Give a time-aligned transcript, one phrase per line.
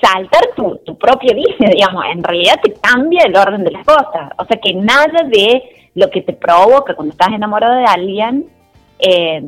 [0.00, 4.30] exaltar tu, propia vida, digamos, en realidad te cambia el orden de las cosas.
[4.38, 5.62] O sea que nada de
[5.94, 8.46] lo que te provoca cuando estás enamorado de alguien
[8.98, 9.42] eh,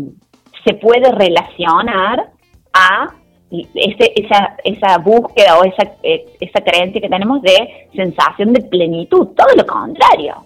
[0.64, 2.30] se puede relacionar
[2.72, 3.14] a
[3.50, 9.28] ese, esa, esa búsqueda o esa, eh, esa creencia que tenemos de sensación de plenitud,
[9.36, 10.36] todo lo contrario.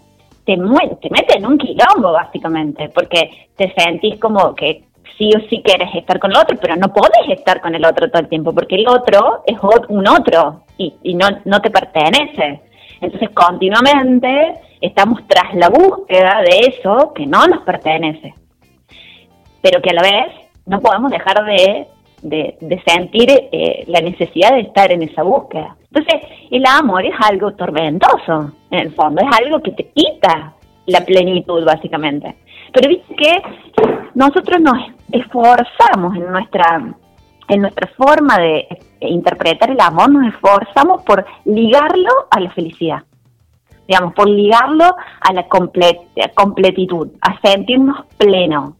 [0.45, 4.83] Te, te mete en un quilombo, básicamente, porque te sentís como que
[5.17, 8.09] sí o sí quieres estar con el otro, pero no podés estar con el otro
[8.09, 9.57] todo el tiempo, porque el otro es
[9.89, 12.61] un otro y, no, no te pertenece.
[13.01, 18.33] Entonces, continuamente estamos tras la búsqueda de eso que no nos pertenece,
[19.61, 20.33] pero que a la vez
[20.65, 21.87] no podemos dejar de
[22.21, 25.75] de, sentir eh, la necesidad de estar en esa búsqueda.
[25.91, 30.53] Entonces, el amor es algo tormentoso, en el fondo, es algo que te quita
[30.87, 32.35] la plenitud, básicamente.
[32.73, 33.41] Pero viste que
[34.15, 34.77] nosotros nos
[35.11, 36.95] esforzamos en nuestra
[37.49, 38.67] en nuestra forma de
[38.99, 43.03] interpretar el amor, nos esforzamos por ligarlo a la felicidad,
[43.87, 44.83] digamos, por ligarlo
[45.21, 48.73] a la completitud, a sentirnos plenos,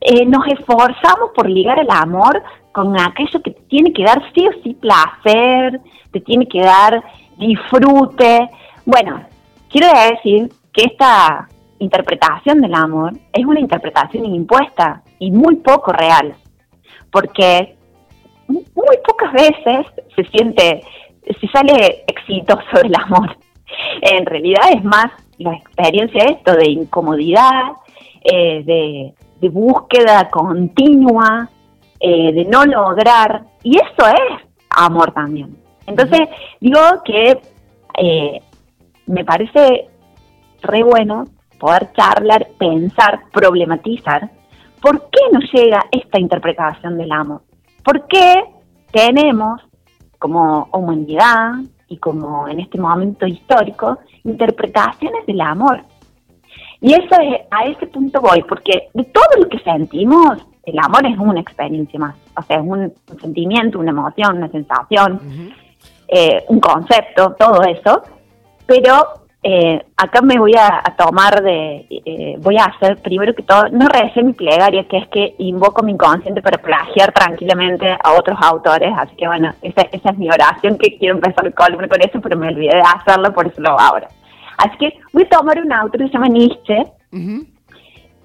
[0.00, 2.42] eh, nos esforzamos por ligar el amor
[2.72, 5.80] con aquello que te tiene que dar sí o sí placer,
[6.12, 7.02] te tiene que dar
[7.38, 8.48] disfrute.
[8.84, 9.22] Bueno,
[9.70, 16.34] quiero decir que esta interpretación del amor es una interpretación impuesta y muy poco real,
[17.10, 17.76] porque
[18.48, 20.82] muy pocas veces se siente,
[21.40, 23.36] se sale exitoso el amor.
[24.00, 25.06] En realidad es más
[25.38, 27.72] la experiencia de esto de incomodidad,
[28.22, 31.48] eh, de de búsqueda continua,
[32.00, 35.56] eh, de no lograr, y eso es amor también.
[35.86, 36.28] Entonces,
[36.60, 37.38] digo que
[37.98, 38.40] eh,
[39.06, 39.88] me parece
[40.62, 41.24] re bueno
[41.58, 44.30] poder charlar, pensar, problematizar,
[44.80, 47.42] ¿por qué nos llega esta interpretación del amor?
[47.82, 48.44] ¿Por qué
[48.92, 49.62] tenemos
[50.18, 51.54] como humanidad
[51.88, 55.84] y como en este momento histórico interpretaciones del amor
[56.80, 61.06] y eso es, a ese punto voy, porque de todo lo que sentimos, el amor
[61.06, 62.16] es una experiencia más.
[62.36, 65.20] O sea, es un, sentimiento, una emoción, una sensación,
[66.08, 68.02] eh, un concepto, todo eso.
[68.66, 73.68] Pero eh, acá me voy a, tomar de, eh, voy a hacer primero que todo,
[73.68, 78.36] no recé mi plegaria, que es que invoco mi inconsciente para plagiar tranquilamente a otros
[78.42, 82.02] autores, así que bueno, esa, esa es mi oración, que quiero empezar el columna con
[82.02, 84.08] eso, pero me olvidé de hacerlo, por eso lo hago ahora.
[84.58, 86.82] Así que voy a tomar un autor que se llama Nietzsche,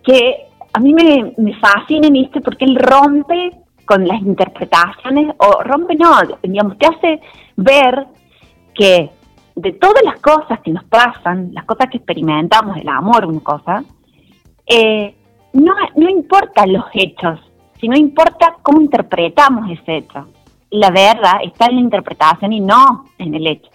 [0.04, 0.36] que
[0.74, 3.52] a mí me, fascina Nietzsche porque él rompe
[3.86, 7.22] con las interpretaciones, o rompe no, digamos, te hace
[7.58, 8.08] ver
[8.74, 9.12] que
[9.62, 13.84] de todas las cosas que nos pasan, las cosas que experimentamos, el amor, una cosa,
[14.66, 15.16] eh,
[15.54, 17.40] no, no importa los hechos,
[17.80, 20.28] sino importa cómo interpretamos ese hecho.
[20.72, 23.70] La verdad está en la interpretación y no en el hecho.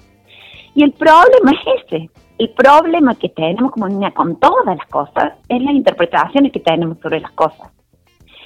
[0.74, 5.34] Y el problema es ese, el problema que tenemos como niña con todas las cosas
[5.48, 7.70] es las interpretaciones que tenemos sobre las cosas.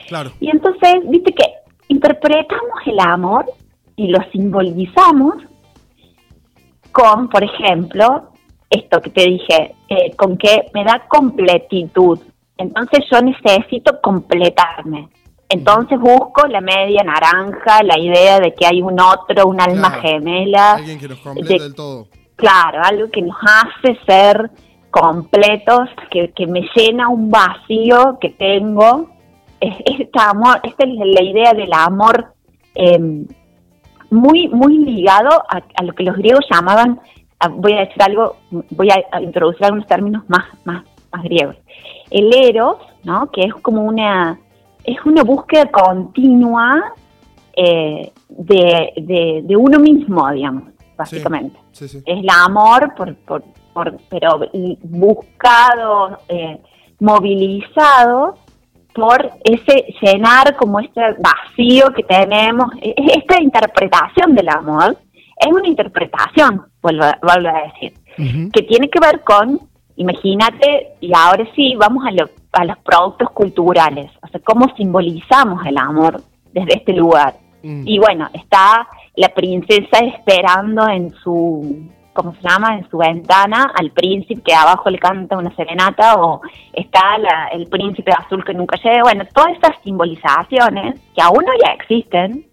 [0.09, 0.31] Claro.
[0.41, 1.45] Y entonces, viste que
[1.89, 3.47] interpretamos el amor
[3.97, 5.37] y lo simbolizamos
[7.00, 8.31] con, por ejemplo,
[8.69, 12.19] esto que te dije, eh, con que me da completitud.
[12.56, 15.09] Entonces yo necesito completarme.
[15.49, 20.75] Entonces busco la media naranja, la idea de que hay un otro, un alma gemela.
[20.75, 22.06] Alguien que nos complete del todo
[22.37, 24.50] Claro, algo que nos hace ser
[24.91, 29.11] completos, que, me llena un vacío que tengo.
[29.61, 32.32] Es, esta, amor, esta es la idea del amor
[32.75, 33.27] em,
[34.10, 37.00] muy, muy ligado a, lo que los griegos llamaban,
[37.53, 38.37] voy a decir algo,
[38.71, 41.56] voy a, introducir algunos términos más, más, más griegos.
[42.10, 43.31] El eros, ¿no?
[43.31, 44.38] que es como una,
[44.84, 46.93] es una búsqueda continua
[47.56, 50.65] eh, de, de uno mismo, digamos
[51.00, 51.59] básicamente.
[51.72, 53.43] Es el amor, por, por,
[54.10, 54.41] pero
[54.82, 56.60] buscado, eh,
[56.99, 58.37] movilizado
[58.95, 64.97] por ese llenar como este vacío que tenemos, e, e, esta interpretación del amor,
[65.37, 67.94] es una interpretación, vuelvo, a decir,
[68.53, 69.59] que tiene que ver con,
[69.97, 75.79] imagínate, y ahora sí, vamos a, a los productos culturales, o sea, cómo simbolizamos el
[75.79, 76.23] amor
[76.53, 77.37] desde este lugar.
[77.62, 77.82] Mm.
[77.87, 78.87] Y bueno, está
[79.17, 81.88] la princesa esperando en su,
[82.20, 82.76] ¿cómo se llama?
[82.76, 87.17] En su ventana al príncipe que abajo le canta una serenata o está
[87.52, 89.02] el príncipe azul que nunca llega.
[89.02, 92.46] Bueno, todas estas simbolizaciones que aún no ya existen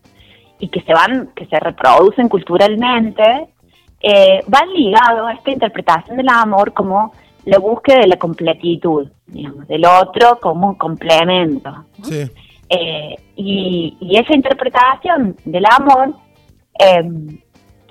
[0.60, 3.50] y que se van, que se reproducen culturalmente,
[4.00, 7.12] eh, van ligados a esta interpretación del amor como
[7.44, 11.86] la búsqueda de la completitud, digamos, del otro como un complemento.
[12.70, 16.14] Eh, y, y esa interpretación del amor
[16.80, 17.40] em,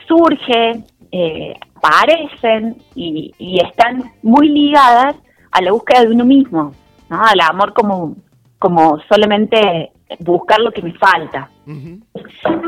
[0.06, 0.84] surge,
[1.19, 3.33] eh, aparecen y,
[3.65, 5.17] están muy ligadas
[5.51, 6.73] a la búsqueda de uno mismo,
[7.09, 7.25] ¿no?
[7.25, 8.17] al amor como,
[8.59, 11.49] como solamente buscar lo que me falta.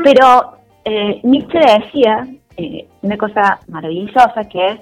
[0.03, 4.79] Pero eh, Nietzsche decía eh, una cosa maravillosa que es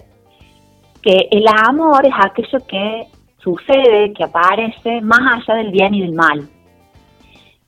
[1.01, 3.07] que el amor es aquello que
[3.39, 6.47] sucede, que aparece más allá del bien y del mal.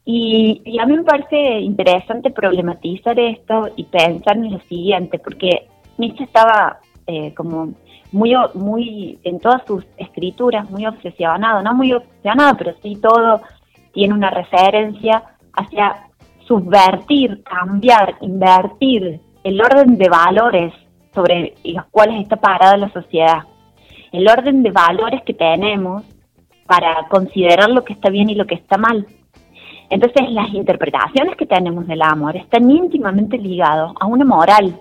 [0.05, 5.67] Y, a mí me parece interesante problematizar esto y pensar en lo siguiente, porque
[5.99, 7.73] Nietzsche estaba eh, como
[8.11, 13.41] muy, muy, en todas sus escrituras, muy obsesionado, no muy obsesionado, pero sí todo
[13.93, 15.23] tiene una referencia
[15.53, 16.07] hacia
[16.47, 20.73] subvertir, cambiar, invertir el orden de valores
[21.13, 23.43] sobre los cuales está parada la sociedad.
[24.11, 26.03] El orden de valores que tenemos
[26.65, 29.05] para considerar lo que está bien y lo que está mal.
[29.89, 34.79] Entonces las interpretaciones que tenemos del amor están íntimamente ligados a una moral,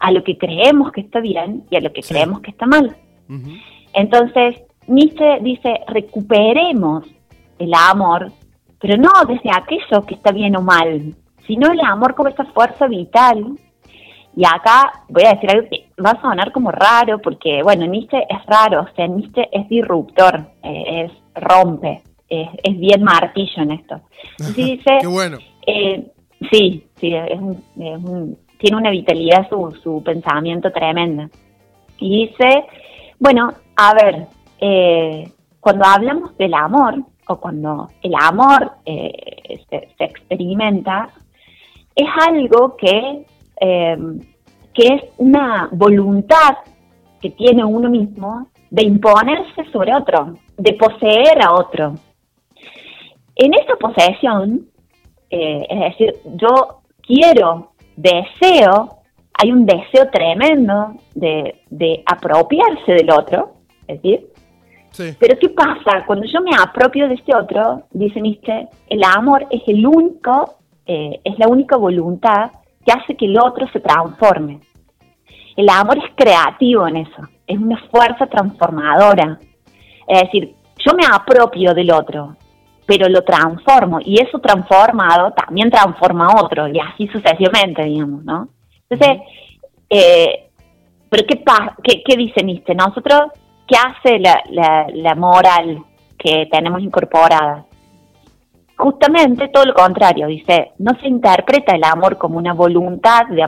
[0.00, 2.96] a lo que creemos que está bien y a lo que creemos que está mal.
[3.92, 7.04] Entonces Nietzsche dice, recuperemos
[7.58, 8.32] el amor,
[8.80, 11.14] pero no desde aquello que está bien o mal,
[11.46, 13.58] sino el amor como esa fuerza vital.
[14.34, 18.18] Y acá voy a decir algo que va a sonar como raro, porque bueno, Nietzsche
[18.18, 24.00] es raro, o sea, Nietzsche es disruptor, eh, es rompe, es, bien martillo en esto.
[25.00, 25.38] Qué bueno.
[25.66, 26.06] Eh,
[26.50, 27.14] sí, sí,
[28.58, 31.28] tiene una vitalidad su, su pensamiento tremenda.
[31.98, 32.64] Y dice,
[33.18, 34.26] bueno, a ver,
[34.60, 41.10] eh, cuando hablamos del amor, o cuando el amor eh, se, experimenta,
[41.94, 43.26] es algo que,
[43.60, 46.56] que es una voluntad
[47.20, 51.94] que tiene uno mismo de imponerse sobre otro, de poseer a otro.
[53.34, 54.66] En esa posesión,
[55.30, 58.98] eh, es decir, yo quiero, deseo,
[59.34, 63.54] hay un deseo tremendo de, de apropiarse del otro,
[63.86, 64.28] es decir,
[65.18, 66.04] pero ¿qué pasa?
[66.06, 70.56] Cuando yo me apropio de este otro, dice Nietzsche, el amor es el único,
[70.86, 72.50] eh, es la única voluntad
[72.84, 74.60] que hace que el otro se transforme.
[75.56, 79.38] El amor es creativo en eso, es una fuerza transformadora.
[80.06, 82.36] Es decir, yo me apropio del otro,
[82.88, 88.48] pero lo transformo y eso transformado también transforma a otro y así sucesivamente, digamos, ¿no?
[88.88, 89.20] Entonces,
[89.90, 90.48] eh,
[91.10, 91.44] pero ¿qué,
[91.84, 92.74] qué, qué Nietzsche?
[92.74, 93.32] Nosotros,
[93.66, 94.40] ¿qué hace la,
[94.94, 95.82] la, moral
[96.16, 97.66] que tenemos incorporada?
[98.78, 103.46] Justamente todo lo contrario, dice, no se interpreta el amor como una voluntad de,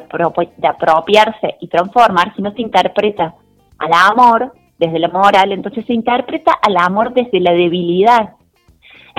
[0.58, 3.34] de apropiarse y transformar, sino se interpreta
[3.78, 8.34] al amor desde la moral, entonces se interpreta al amor desde la debilidad,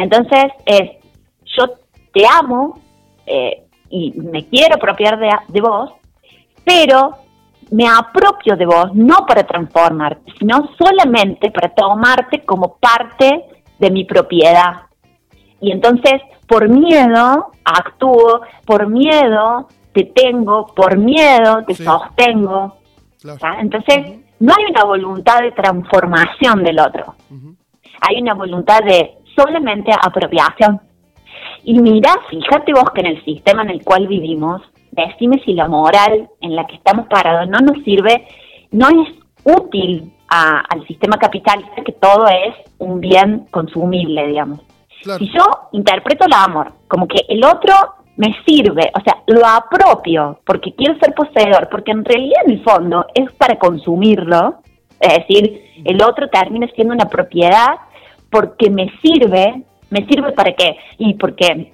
[0.03, 0.91] entonces, es,
[1.45, 1.65] yo
[2.13, 2.79] te amo
[3.25, 5.91] eh, y me quiero apropiar de, vos,
[6.63, 7.15] pero
[7.71, 13.45] me apropio de vos no para transformarte, sino solamente para tomarte como parte
[13.79, 14.83] de mi propiedad.
[15.59, 22.77] Y entonces, por miedo, actúo, por miedo, te tengo, por miedo, te sostengo.
[23.59, 27.15] Entonces, no hay una voluntad de transformación del otro.
[28.01, 30.81] Hay una voluntad de solamente apropiación.
[31.63, 34.61] Y mira, fíjate vos que en el sistema en el cual vivimos,
[34.91, 38.27] decime si la moral en la que estamos parados no nos sirve,
[38.71, 39.09] no es
[39.43, 44.61] útil al sistema capitalista que todo es un bien consumible, digamos.
[45.17, 47.73] Si yo interpreto el amor como que el otro
[48.17, 52.63] me sirve, o sea, lo apropio porque quiero ser poseedor, porque en realidad en el
[52.63, 54.61] fondo es para consumirlo,
[54.99, 57.79] es decir, el otro termina siendo una propiedad
[58.31, 60.77] porque me sirve, ¿me sirve para qué?
[60.97, 61.71] Y porque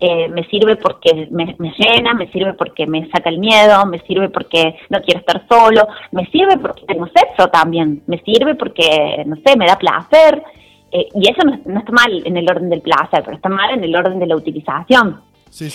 [0.00, 4.30] eh, me sirve porque me, llena, me sirve porque me saca el miedo, me sirve
[4.30, 9.36] porque no quiero estar solo, me sirve porque tengo sexo también, me sirve porque, no
[9.46, 10.42] sé, me da placer.
[10.90, 13.84] Eh, y eso no, está mal en el orden del placer, pero está mal en
[13.84, 15.20] el orden de la utilización.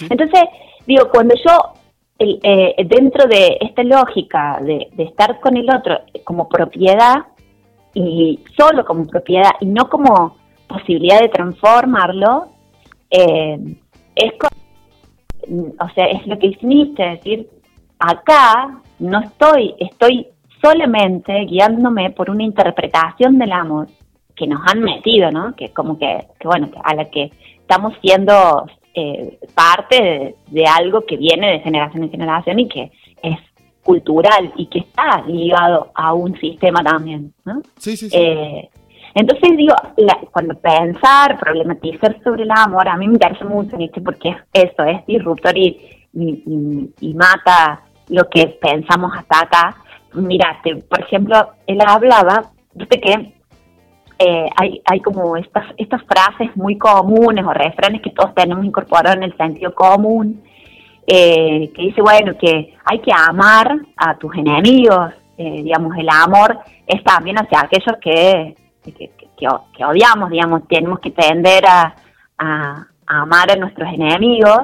[0.10, 0.42] Entonces,
[0.86, 1.74] digo, cuando yo,
[2.20, 7.28] eh, dentro de esta lógica de, de estar con el otro como propiedad,
[8.00, 10.38] y solo como propiedad y no como
[10.68, 12.50] posibilidad de transformarlo,
[13.10, 13.58] eh,
[14.16, 14.34] es,
[15.80, 17.50] o sea, es lo que hiciste, es decir,
[17.98, 20.28] acá no estoy, estoy
[20.62, 23.88] solamente guiándome por una interpretación del amor
[24.36, 25.56] que nos han metido, ¿no?
[25.56, 31.18] Que como que, que bueno, a la que estamos siendo eh, parte de, algo que
[31.18, 32.92] viene de generación en generación y que
[33.88, 37.62] cultural y que está ligado a un sistema también, ¿no?
[37.78, 38.18] Sí, sí, sí.
[38.18, 38.70] Eh,
[39.16, 39.74] entonces digo,
[40.30, 45.58] cuando pensar, problematizar sobre el amor, a mí me interesa mucho, porque eso es disruptor
[45.58, 49.78] y, y, mata lo que pensamos hasta acá.
[50.14, 53.34] Mira, por ejemplo, él hablaba, de que
[54.20, 59.16] eh, hay, hay como estas, estas frases muy comunes o refranes que todos tenemos incorporados
[59.16, 60.44] en el sentido común,
[61.10, 66.60] eh, que dice, bueno, que hay que amar a tus enemigos, eh, digamos, el amor
[66.86, 68.56] es también hacia aquellos que,
[69.38, 71.96] que, odiamos, digamos, tenemos que tender a,
[72.38, 74.64] a, amar a nuestros enemigos.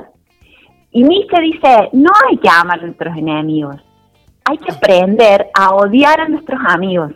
[0.91, 3.77] Y Nietzsche dice, no hay que amar a nuestros enemigos,
[4.43, 7.13] hay que aprender a odiar a nuestros amigos.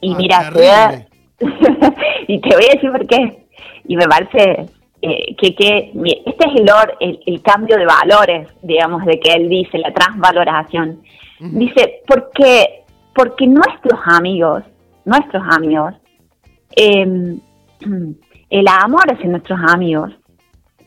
[0.00, 1.06] Y ah, mira,
[2.26, 3.46] y te voy a decir por qué.
[3.84, 4.66] Y me parece
[5.02, 5.92] eh, que, que
[6.26, 6.60] este es
[7.00, 11.00] el, el, cambio de valores, digamos, de que él dice, la transvaloración.
[11.38, 14.62] Dice, porque, porque nuestros amigos,
[15.06, 15.94] nuestros amigos,
[16.76, 17.40] em,
[18.50, 20.12] el amor hacia nuestros amigos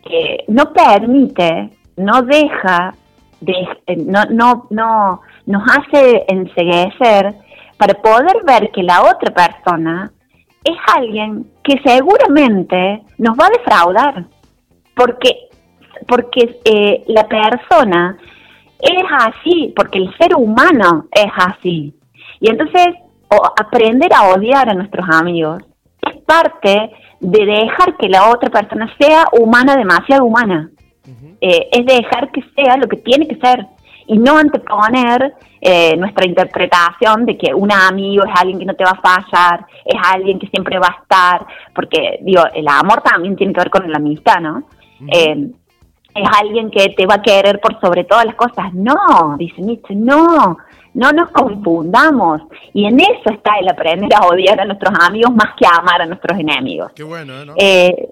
[0.05, 2.93] eh, no permite, no deja,
[3.41, 3.53] de,
[3.87, 7.33] eh, no, no, no, nos hace enseguecer
[7.77, 10.11] para poder ver que la otra persona
[10.63, 14.25] es alguien que seguramente nos va a defraudar,
[14.95, 15.49] porque,
[16.07, 18.17] porque eh, la persona
[18.79, 21.93] es así, porque el ser humano es así.
[22.39, 22.87] Y entonces
[23.59, 25.63] aprender a odiar a nuestros amigos
[26.01, 30.69] es parte de dejar que la otra persona sea humana, demasiado humana.
[31.41, 33.65] Eh, es dejar que sea lo que tiene que ser
[34.07, 35.33] y no anteponer
[35.65, 39.65] eh, nuestra interpretación de que un amigo es alguien que no te va a fallar,
[39.85, 43.69] es alguien que siempre va a estar, porque digo, el amor también tiene que ver
[43.69, 44.63] con la amistad, ¿no?
[45.07, 45.51] Eh,
[46.15, 48.73] es alguien que te va a querer por sobre todas las cosas.
[48.73, 50.57] No, dice Nietzsche, no,
[50.95, 52.41] no nos confundamos.
[52.73, 56.01] Y en eso está el aprender a odiar a nuestros amigos más que a amar
[56.01, 56.91] a nuestros enemigos.
[56.93, 57.53] Qué bueno, ¿no?
[57.57, 58.09] Eh,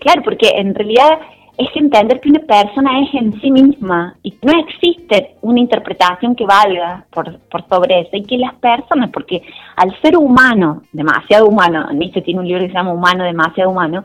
[0.00, 1.20] claro, porque en realidad
[1.56, 6.44] es entender que una persona es en sí misma y no existe una interpretación que
[6.44, 9.42] valga por, por sobre eso y que las personas, porque
[9.76, 14.04] al ser humano, demasiado humano, Nietzsche tiene un libro que se llama Humano, demasiado humano,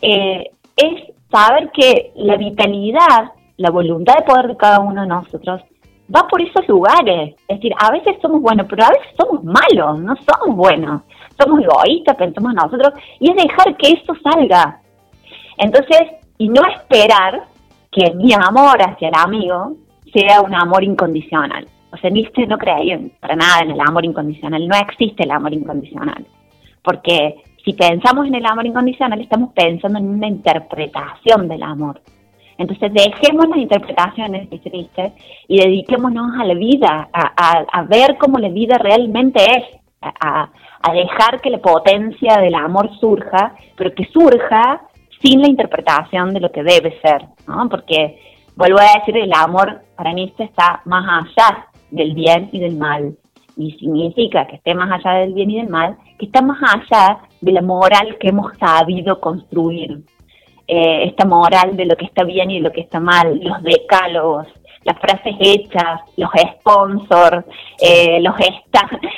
[0.00, 5.60] eh, es saber que la vitalidad, la voluntad de poder de cada uno de nosotros
[6.14, 7.34] va por esos lugares.
[7.48, 11.02] Es decir, a veces somos buenos, pero a veces somos malos, no somos buenos.
[11.38, 14.80] Somos egoístas, pensamos en nosotros, y es dejar que eso salga.
[15.58, 16.00] Entonces,
[16.38, 17.44] y no esperar
[17.90, 19.72] que mi amor hacia el amigo
[20.12, 21.66] sea un amor incondicional.
[21.92, 25.52] O sea, Nietzsche no creía para nada en el amor incondicional, no existe el amor
[25.52, 26.24] incondicional.
[26.82, 32.00] Porque si pensamos en el amor incondicional, estamos pensando en una interpretación del amor.
[32.56, 35.12] Entonces dejemos las interpretaciones, dice Nietzsche,
[35.46, 39.64] y dediquémonos a la vida, a, ver cómo la vida realmente es,
[40.00, 40.50] a,
[40.82, 44.87] a dejar que la potencia del amor surja, pero que surja
[45.22, 47.68] sin la interpretación de lo que debe ser, ¿no?
[47.68, 48.18] Porque,
[48.56, 53.16] vuelvo a decir, el amor para mí está más allá del bien y del mal.
[53.56, 57.18] Y significa que esté más allá del bien y del mal, que está más allá
[57.40, 60.00] de la moral que hemos sabido construir.
[60.66, 64.46] Eh, esta moral de lo que está bien y lo que está mal, los decálogos,
[64.84, 67.44] las frases hechas, los sponsors,
[67.80, 68.34] eh, los,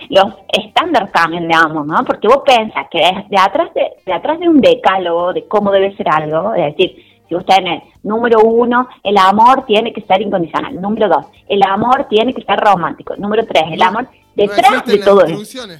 [0.09, 2.05] los estándares también, digamos, ¿no?
[2.05, 5.97] Porque vos pensás que de atrás de, de atrás de un decálogo de cómo debe
[5.97, 10.81] ser algo, es decir, si usted tenés, número uno, el amor tiene que ser incondicional.
[10.81, 13.15] Número dos, el amor tiene que ser romántico.
[13.17, 15.69] Número tres, el amor detrás de todo eso.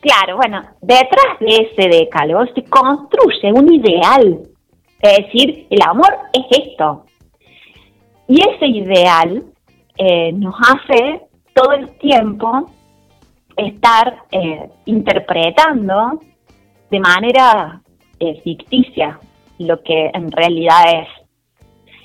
[0.00, 4.38] Claro, bueno, detrás de ese decálogo se construye un ideal.
[5.02, 7.04] Es decir, el amor es esto.
[8.30, 9.42] Y ese ideal
[9.98, 11.20] eh, nos hace
[11.52, 12.70] todo el tiempo
[13.56, 16.20] estar eh, interpretando
[16.92, 17.82] de manera
[18.20, 19.18] eh, ficticia
[19.58, 21.08] lo que en realidad es.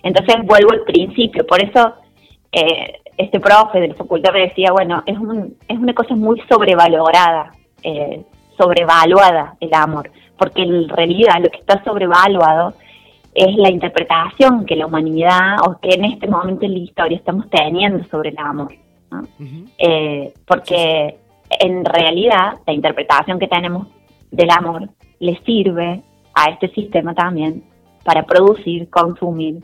[0.01, 1.93] Entonces vuelvo al principio, por eso
[3.17, 7.51] este profe de la facultad me decía, bueno, es, un, es una cosa muy sobrevalorada,
[8.57, 12.73] sobrevaluada el amor, porque en realidad lo que está sobrevaluado
[13.35, 17.49] es la interpretación que la humanidad o que en este momento en la historia estamos
[17.49, 18.73] teniendo sobre el amor.
[19.77, 21.17] Eh, porque
[21.49, 23.87] en realidad la interpretación que tenemos
[24.31, 24.89] del amor
[25.19, 26.01] le sirve
[26.33, 27.63] a este sistema también
[28.03, 29.61] para producir, consumir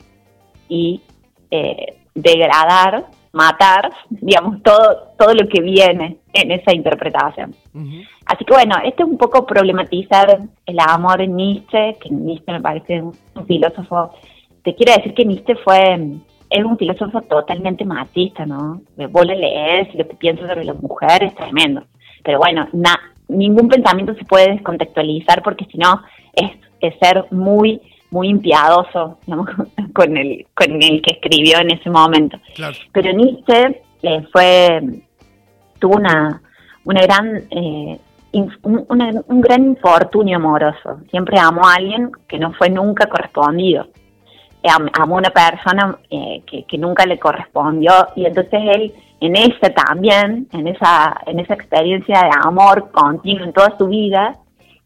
[0.67, 1.01] y
[1.49, 7.55] eh, degradar matar, digamos, todo, todo lo que viene en esa interpretación.
[8.25, 12.61] Así que bueno, este es un poco problematizar el amor en Nietzsche, que Nietzsche me
[12.61, 13.13] parece un,
[13.45, 14.13] filósofo,
[14.63, 15.99] te quiero decir que Nietzsche fue,
[16.49, 18.81] es un filósofo totalmente machista, ¿no?
[19.09, 21.83] Vos le lees lo que piensas sobre las mujeres es tremendo.
[22.23, 22.67] Pero bueno,
[23.27, 26.01] ningún pensamiento se puede descontextualizar porque si no
[26.33, 29.49] es, es ser muy muy impiadoso digamos,
[29.93, 32.37] con, el, con el que escribió en ese momento.
[32.91, 34.81] Pero Nietzsche eh, fue,
[35.79, 36.41] tuvo una,
[36.85, 37.99] una gran, eh,
[38.33, 40.99] un, gran infortunio amoroso.
[41.09, 43.87] Siempre amó a alguien que no fue nunca correspondido.
[44.63, 49.69] amó a una persona eh, que, que nunca le correspondió y entonces él en esa
[49.69, 54.35] también, en esa, en esa experiencia de amor continuo en toda su vida,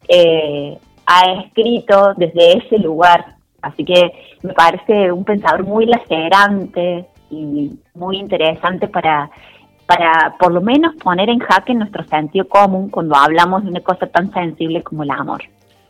[0.08, 3.36] eh, ha escrito desde ese lugar.
[3.62, 9.30] Así que me parece un pensador muy lacerante y muy interesante para,
[9.86, 14.06] para por lo menos poner en jaque nuestro sentido común cuando hablamos de una cosa
[14.06, 15.42] tan sensible como el amor.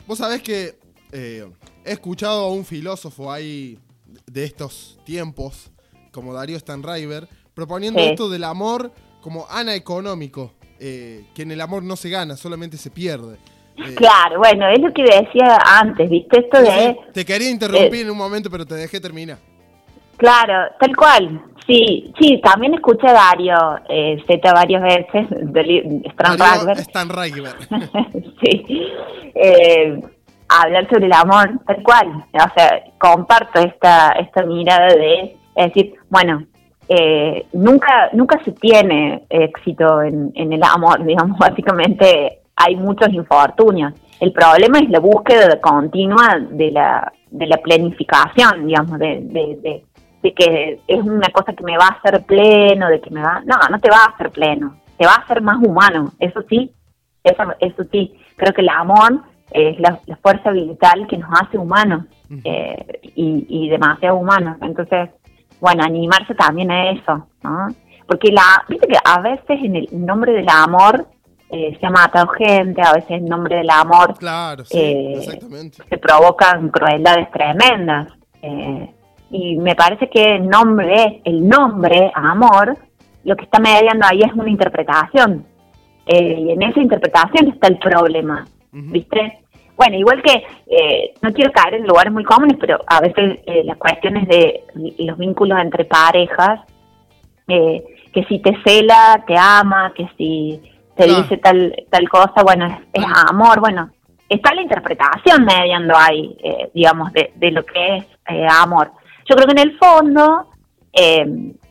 [0.07, 0.75] Vos sabés que
[1.13, 1.47] eh,
[1.85, 3.79] he escuchado a un filósofo ahí
[4.27, 5.71] de estos tiempos,
[6.13, 11.97] como Darío Stanriver, proponiendo esto del amor como anaeconómico, eh, que en el amor no
[11.97, 13.39] se gana, solamente se pierde.
[13.77, 16.41] Eh, claro, bueno, es lo que decía antes, ¿viste?
[16.41, 16.97] Esto de...
[17.13, 19.39] te quería interrumpir en un momento, pero te dejé terminar.
[20.17, 21.43] Claro, tal cual.
[21.67, 23.57] Sí, sí, también escuché a Dario
[23.89, 27.09] eh, Z varias veces, de Stan Stan
[28.43, 28.89] sí.
[29.35, 30.01] Eh,
[30.49, 32.25] hablar sobre el amor, tal cual.
[32.33, 36.47] O sea, comparto esta, esta mirada de decir, bueno,
[36.89, 43.93] eh, nunca, nunca se tiene éxito en, el amor, digamos, básicamente hay muchos infortunios.
[44.19, 49.83] El problema es la búsqueda continua de la, de la planificación, digamos, de, de,
[50.23, 53.43] de, que es una cosa que me va a hacer pleno, de que me va...
[53.45, 56.73] No, no te va a hacer pleno, te va a hacer más humano, eso sí,
[57.23, 58.19] eso, eso sí.
[58.37, 59.21] Creo que el amor
[59.53, 62.07] es la, fuerza vital que nos hace humanos
[62.43, 64.57] eh, y, y demasiado humanos.
[64.63, 65.11] Entonces,
[65.61, 67.69] bueno, animarse también a eso, ¿no?
[68.07, 71.07] Porque la, viste que a veces en el nombre del amor
[71.51, 75.41] eh, se ha matado gente, a veces en nombre del amor claro, sí, eh,
[75.89, 78.13] se provocan crueldades tremendas.
[78.43, 78.91] Eh,
[79.31, 82.77] y me parece que el nombre, el nombre amor,
[83.25, 85.45] lo que está mediando ahí es una interpretación.
[86.07, 89.47] y en esa interpretación está el problema, ¿viste?
[89.77, 93.63] Bueno, igual que eh, no quiero caer en lugares muy comunes, pero a veces eh,
[93.65, 96.61] las cuestiones de los vínculos entre parejas,
[97.47, 100.63] eh, que si te cela, te ama, que si
[100.97, 103.91] te dice tal tal cosa, bueno, es, amor, bueno,
[104.29, 106.37] está la interpretación mediando ahí,
[106.75, 108.07] digamos, de, de, lo que es
[108.51, 108.93] amor.
[109.29, 110.47] Yo creo que en el fondo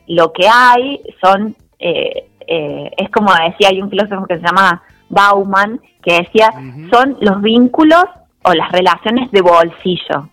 [0.06, 6.22] lo que hay son, es como decía, hay un filósofo que se llama Bauman, que
[6.22, 6.50] decía,
[6.90, 8.04] son los vínculos
[8.44, 10.30] o las relaciones de bolsillo.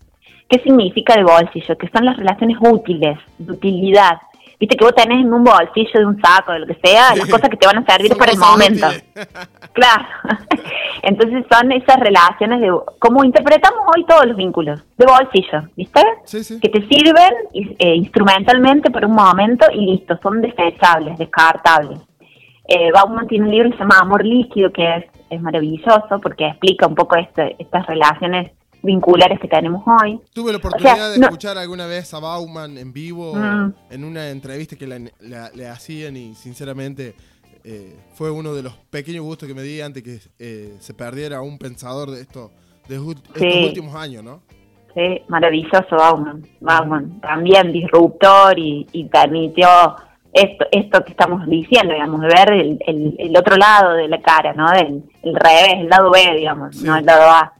[0.47, 1.77] ¿Qué significa de bolsillo?
[1.77, 4.17] Que son las relaciones útiles, de utilidad.
[4.63, 7.27] Viste que vos tenés en un bolsillo de un saco, de lo que sea, las
[7.27, 8.87] cosas que te van a servir para el momento.
[9.73, 10.05] claro.
[11.01, 12.71] Entonces son esas relaciones de...
[12.97, 16.01] Como interpretamos hoy todos los vínculos, de bolsillo, ¿viste?
[16.61, 17.33] Que te sirven
[17.77, 21.99] eh, instrumentalmente por un momento y listo, son desechables, descartables.
[22.65, 26.47] Eh, Bauman tiene un libro que se llama Amor Líquido, que es, es maravilloso porque
[26.47, 28.51] explica un poco este, estas relaciones
[28.83, 30.19] vinculares que tenemos hoy.
[30.33, 33.73] Tuve la oportunidad de escuchar alguna vez a Bauman en vivo, mm.
[33.89, 37.15] en una entrevista que le hacían y sinceramente
[37.65, 41.41] eh, fue uno de los pequeños gustos que me di antes que eh, se perdiera
[41.41, 42.51] un pensador de, esto,
[42.89, 44.41] de estos últimos años, ¿no?
[44.93, 46.45] Sí, maravilloso Bauman.
[46.59, 49.67] Bauman, también disruptor y, y permitió
[50.33, 54.53] esto, esto que estamos diciendo, digamos, de ver el, el, otro lado de la cara,
[54.53, 54.71] ¿no?
[54.73, 57.53] El, el revés, el lado B, digamos, no el lado A.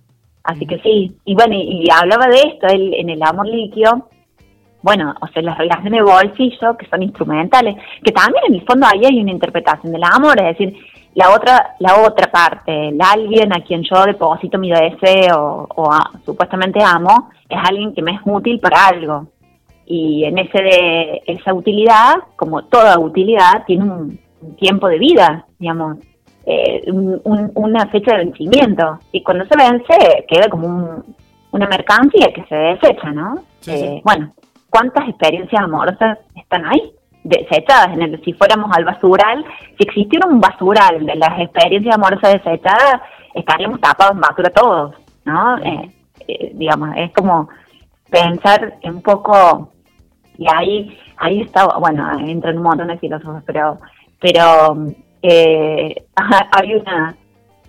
[0.44, 4.10] Así que sí, y bueno, y, hablaba de esto él, en el amor líquido,
[4.82, 8.86] bueno, o sea, las relaciones de bolsillo, que son instrumentales, que también en el fondo
[8.86, 10.78] ahí hay una interpretación del amor, es decir,
[11.16, 15.90] la otra la otra parte, el alguien a quien yo deposito mi deseo o,
[16.26, 19.28] supuestamente amo, es alguien que me es útil para algo.
[19.86, 24.20] Y en ese de esa utilidad, como toda utilidad, tiene un,
[24.58, 26.00] tiempo de vida, digamos,
[26.46, 29.00] eh, una fecha de vencimiento.
[29.12, 31.04] Y cuando se vence, queda como
[31.52, 33.44] una mercancía que se desecha, ¿no?
[33.68, 34.34] Eh, bueno,
[34.70, 36.94] ¿cuántas experiencias amorosas están ahí?
[37.24, 39.46] desechadas, en el, si fuéramos al basural,
[39.78, 43.02] si existiera un basural de las experiencias amorosas desechadas,
[43.34, 45.58] estaríamos tapados en basura todos, ¿no?
[45.60, 45.90] Eh,
[46.54, 47.50] digamos, es como
[48.10, 49.72] pensar un poco
[50.38, 53.80] y ahí ahí está, bueno, entran un montón de filósofos, pero
[54.20, 54.76] pero
[55.24, 57.16] eh, hay una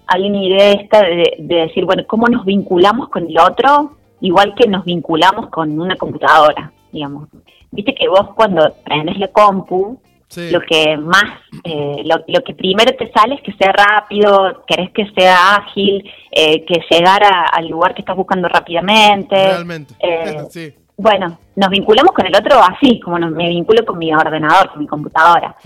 [0.06, 3.96] hay una idea esta de, decir, bueno, ¿cómo nos vinculamos con el otro?
[4.20, 7.28] Igual que nos vinculamos con una computadora, digamos.
[7.70, 9.98] Viste que vos cuando prendes la compu,
[10.36, 15.08] lo que más, eh, lo, que primero te sale es que sea rápido, querés que
[15.12, 19.36] sea ágil, eh, que llegara al lugar que estás buscando rápidamente.
[19.36, 19.94] Realmente,
[20.50, 20.74] sí.
[20.96, 24.86] Bueno, nos vinculamos con el otro así, como me vinculo con mi ordenador, con mi
[24.86, 25.56] computadora.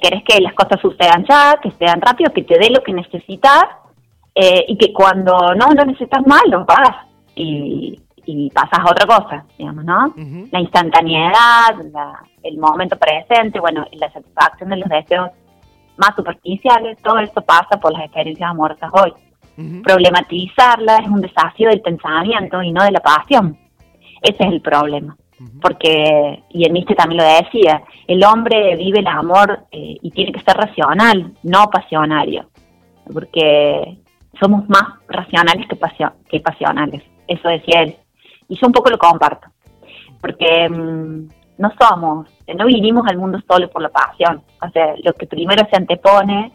[0.00, 3.64] querés que las cosas sucedan ya, que sean rápido, que te dé lo que necesitas
[4.34, 7.06] y que cuando no lo necesitas más, lo pagas.
[7.34, 10.14] Y, y pasas a otra cosa, digamos, ¿no?
[10.50, 11.74] La instantaneidad,
[12.42, 15.30] el momento presente, bueno, la satisfacción de los deseos
[15.96, 19.12] más superficiales, todo esto pasa por las experiencias amorosas hoy.
[19.82, 23.56] Problematizarla es un desafío del pensamiento y no de la pasión.
[24.22, 25.16] Ese es el problema.
[25.60, 30.30] Porque, y el Nietzsche también lo decía, el hombre vive el amor eh, y tiene
[30.30, 32.48] que ser racional, no pasionario.
[33.12, 33.98] Porque
[34.40, 35.76] somos más racionales que,
[36.28, 37.02] que pasionales.
[37.26, 37.96] Eso decía él.
[38.48, 39.48] Y yo un poco lo comparto,
[40.20, 44.42] porque mm, no somos, no vinimos al mundo solo por la pasión.
[44.60, 46.52] O sea, lo que primero se antepone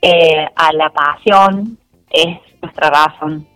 [0.00, 1.78] eh, a la pasión
[2.10, 3.46] es nuestra razón.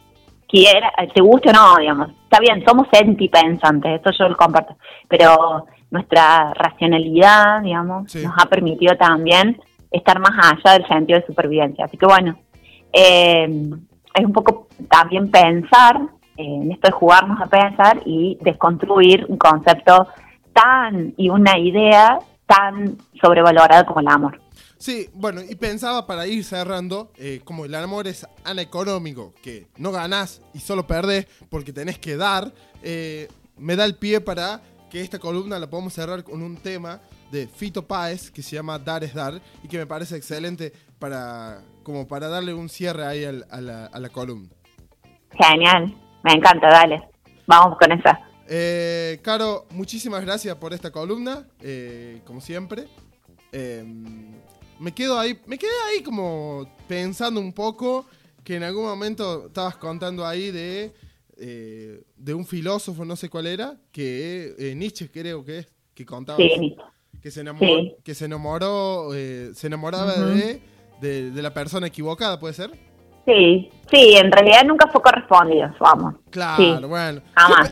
[0.48, 2.10] Quiera, te guste o no, digamos.
[2.34, 8.96] Está bien, somos sentipensantes, eso yo lo comparto, pero nuestra racionalidad, digamos, nos ha permitido
[8.96, 9.56] también
[9.92, 11.84] estar más allá del sentido de supervivencia.
[11.84, 12.36] Así que bueno,
[12.92, 13.46] eh,
[14.14, 16.00] es un poco también pensar
[16.36, 20.08] en esto de jugarnos a pensar y desconstruir un concepto
[20.52, 24.40] tan y una idea tan sobrevalorada como el amor.
[24.84, 29.90] Sí, bueno, y pensaba para ir cerrando, eh, como el amor es aneconómico, que no
[29.92, 35.00] ganás y solo perdés porque tenés que dar, eh, me da el pie para que
[35.00, 37.00] esta columna la podamos cerrar con un tema
[37.32, 41.62] de Fito Páez que se llama Dar es Dar y que me parece excelente para,
[41.82, 44.50] como para darle un cierre ahí a la, a la columna.
[45.30, 45.96] Genial.
[46.22, 47.08] Me encanta, dale.
[47.46, 48.20] Vamos con esa.
[48.46, 52.84] Eh, Caro, muchísimas gracias por esta columna, eh, como siempre.
[53.50, 54.34] Em,
[54.84, 58.04] me quedo ahí, me quedé ahí como pensando un poco
[58.44, 60.92] que en algún momento estabas contando ahí de,
[61.38, 66.04] eh, de un filósofo, no sé cuál era, que eh, Nietzsche creo que es, que
[66.04, 70.60] contaba que se enamoró, que se enamoró, se enamoraba de,
[71.00, 72.70] de la persona equivocada, ¿puede ser?
[73.24, 76.16] Sí, sí, en realidad nunca fue correspondido, vamos.
[76.28, 77.22] Claro, bueno.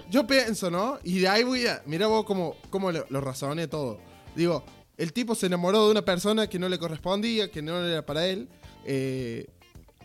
[0.09, 0.99] Yo, pienso, ¿no?
[1.05, 1.83] Y de ahí voy a.
[1.85, 3.99] Mira vos cómo, cómo lo, lo, razoné todo.
[4.35, 4.65] Digo,
[5.03, 8.25] el tipo se enamoró de una persona que no le correspondía, que no era para
[8.25, 8.49] él.
[8.87, 9.47] Eh,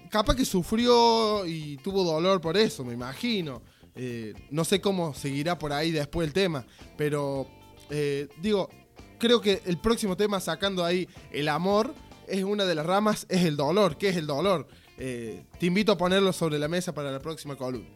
[0.10, 3.62] capaz que sufrió y tuvo dolor por eso, me imagino.
[3.96, 6.66] Eh, no sé cómo seguirá por ahí después el tema,
[6.98, 7.46] pero
[7.92, 8.70] eh, digo,
[9.20, 11.94] creo que el próximo tema, sacando ahí el amor,
[12.28, 13.98] es una de las ramas, es el dolor.
[13.98, 14.68] ¿Qué es el dolor?
[14.98, 17.88] Eh, te invito a ponerlo sobre la mesa para la próxima columna.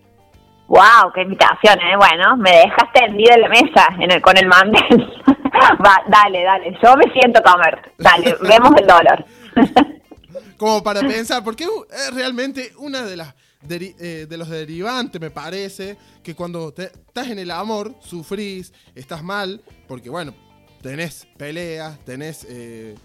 [0.67, 1.11] ¡Wow!
[1.15, 1.79] ¡Qué invitación!
[1.97, 3.87] Bueno, me dejaste tendido en la mesa
[4.21, 5.23] con el mandel.
[5.85, 6.77] Va, dale, dale.
[6.81, 7.93] Yo me siento comer.
[7.97, 9.25] Dale, vemos el dolor.
[10.57, 13.33] Como para pensar, porque es realmente una de las
[13.69, 19.61] eh, de los derivantes, me parece, que cuando estás en el amor, sufrís, estás mal,
[19.87, 20.33] porque bueno,
[20.81, 22.95] tenés peleas, tenés eh,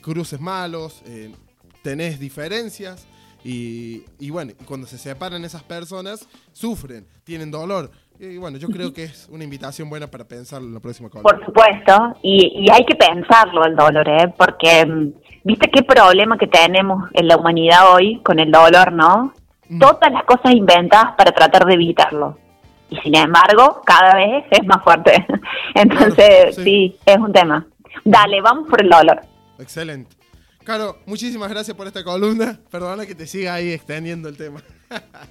[0.00, 1.02] cruces malos,
[1.82, 3.06] tenés diferencias
[3.42, 7.90] y, y bueno, cuando se separan esas personas, sufren, tienen dolor.
[8.22, 11.30] Y bueno, yo creo que es una invitación buena para pensarlo en la próxima columna.
[11.30, 14.34] Por supuesto, y, y hay que pensarlo el dolor, ¿eh?
[14.36, 19.32] porque mm, viste qué problema que tenemos en la humanidad hoy con el dolor, ¿no?
[19.70, 19.78] Mm.
[19.78, 22.36] Todas las cosas inventadas para tratar de evitarlo.
[22.90, 25.26] Y sin embargo, cada vez es más fuerte.
[25.74, 27.66] Entonces, sí, es un tema.
[28.04, 29.22] Dale, vamos por el dolor.
[29.58, 30.14] Excelente.
[30.64, 32.58] Caro, muchísimas gracias por esta columna.
[32.70, 34.60] Perdona que te siga ahí extendiendo el tema.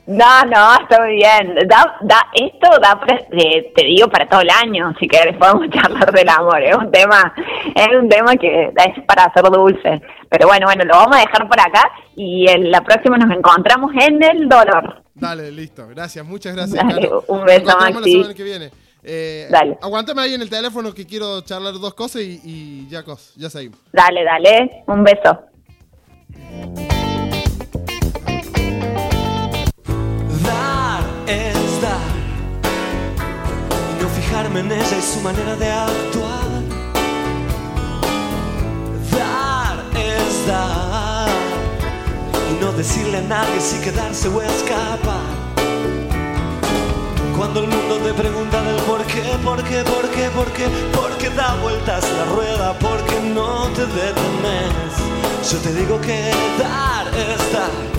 [0.08, 1.56] No, no, está muy bien.
[1.68, 3.00] Da, da, esto da,
[3.32, 6.62] eh, te digo, para todo el año, si querés, podemos charlar del amor.
[6.64, 7.34] Es un tema,
[7.76, 10.02] es un tema que es para hacer dulce.
[10.30, 13.92] Pero bueno, bueno, lo vamos a dejar por acá y en la próxima nos encontramos
[14.00, 15.04] en el dolor.
[15.14, 15.88] Dale, listo.
[15.88, 16.84] Gracias, muchas gracias.
[16.88, 17.94] Dale, un beso, Maxi.
[17.94, 18.72] La semana que viene.
[19.04, 19.78] Eh, dale.
[19.82, 23.80] Aguántame ahí en el teléfono que quiero charlar dos cosas y, ya, cos, ya seguimos.
[23.92, 24.84] Dale, dale.
[24.88, 25.40] Un beso.
[34.50, 36.50] Y no fijarme en ella y su manera de actuar.
[39.12, 41.30] Dar es dar.
[42.52, 45.40] Y no decirle a nadie si quedarse o escapar.
[47.38, 51.18] Cuando el mundo te pregunta del por qué, por qué, por qué, por qué, por
[51.18, 55.52] qué da vueltas la rueda, porque no te detenes.
[55.52, 57.54] Yo te digo que dar es.
[57.54, 57.99] Dar